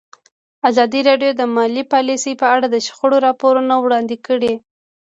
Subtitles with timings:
[0.69, 4.53] ازادي راډیو د مالي پالیسي په اړه د شخړو راپورونه وړاندې کړي.